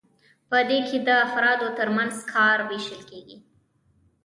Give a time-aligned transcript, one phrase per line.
[0.49, 3.37] په دې کې د افرادو ترمنځ کار ویشل کیږي.